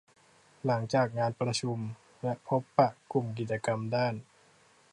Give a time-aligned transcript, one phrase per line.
[0.65, 1.77] หลังจากงานประชุม
[2.23, 4.13] และพบปะกลุ่มกิจกรรมด้าน